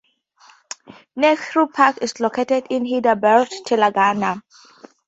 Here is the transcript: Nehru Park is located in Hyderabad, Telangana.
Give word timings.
Nehru 1.15 1.67
Park 1.67 1.99
is 2.01 2.19
located 2.19 2.65
in 2.71 2.87
Hyderabad, 2.87 3.49
Telangana. 3.67 4.41